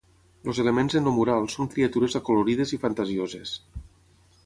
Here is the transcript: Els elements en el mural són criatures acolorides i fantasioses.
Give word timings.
Els 0.53 0.59
elements 0.63 0.95
en 0.99 1.09
el 1.11 1.15
mural 1.17 1.45
són 1.57 1.71
criatures 1.75 2.19
acolorides 2.23 2.77
i 2.79 2.83
fantasioses. 2.87 3.57